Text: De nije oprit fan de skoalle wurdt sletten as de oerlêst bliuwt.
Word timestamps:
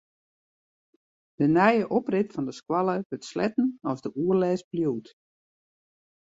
De 1.41 1.49
nije 1.57 1.83
oprit 1.99 2.29
fan 2.35 2.47
de 2.49 2.53
skoalle 2.61 2.95
wurdt 3.07 3.29
sletten 3.31 3.67
as 3.91 3.99
de 4.05 4.09
oerlêst 4.23 4.65
bliuwt. 4.71 5.07